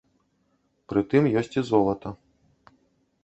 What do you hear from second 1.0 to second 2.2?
тым ёсць і золата.